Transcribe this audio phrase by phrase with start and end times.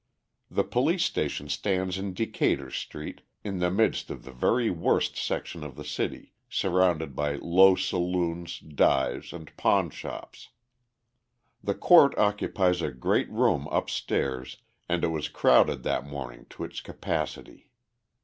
[0.49, 5.63] The police station stands in Decatur Street, in the midst of the very worst section
[5.63, 10.49] of the city, surrounded by low saloons, dives, and pawn shops.
[11.63, 14.57] The court occupies a great room upstairs,
[14.89, 17.69] and it was crowded that morning to its capacity.